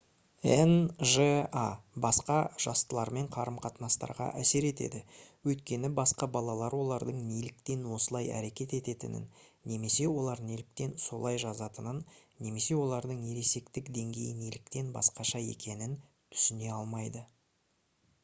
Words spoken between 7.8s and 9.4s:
осылай әрекет ететінін